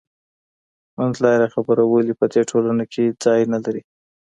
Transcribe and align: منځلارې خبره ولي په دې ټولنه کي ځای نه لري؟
منځلارې 0.97 1.47
خبره 1.53 1.83
ولي 1.85 2.13
په 2.19 2.25
دې 2.33 2.41
ټولنه 2.49 2.83
کي 2.93 3.03
ځای 3.23 3.41
نه 3.53 3.59
لري؟ 3.65 3.81